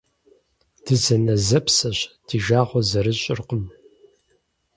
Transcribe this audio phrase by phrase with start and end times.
[0.85, 3.63] Дызэнэзэпсэщ, ди жагъуэ зэрыщӀыркъым.